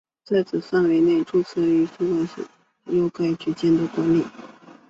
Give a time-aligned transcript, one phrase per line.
[0.25, 2.49] 在此范围内注册的与通信相关的产业
[2.87, 4.25] 均由该局监督管理。